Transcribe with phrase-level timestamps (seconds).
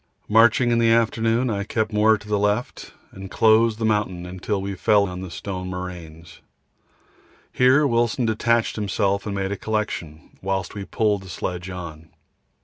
[0.27, 4.59] Marching in the afternoon, I kept more to the left, and closed the mountain till
[4.59, 6.41] we fell on the stone moraines.
[7.53, 12.09] Here Wilson detached himself and made a collection, whilst we pulled the sledge on.